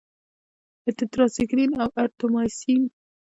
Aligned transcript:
لکه 0.83 0.89
ټیټرایسایکلین 0.97 1.71
او 1.83 1.89
اریترومایسین. 1.99 2.81